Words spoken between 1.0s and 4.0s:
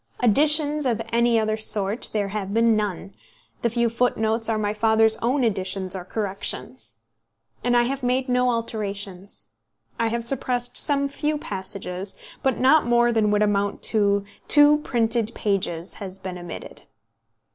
any other sort there have been none; the few